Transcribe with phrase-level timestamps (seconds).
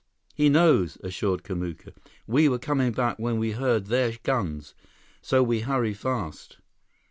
[0.33, 1.93] "He knows," assured Kamuka.
[2.25, 4.73] "We were coming back when we heard their guns.
[5.21, 6.57] So we hurry fast."